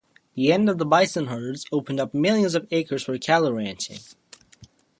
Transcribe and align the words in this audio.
The 0.33 0.51
end 0.51 0.67
of 0.67 0.79
the 0.79 0.85
bison 0.87 1.27
herds 1.27 1.67
opened 1.71 1.99
up 1.99 2.11
millions 2.11 2.55
of 2.55 2.67
acres 2.71 3.03
for 3.03 3.15
cattle 3.19 3.53
ranching. 3.53 3.99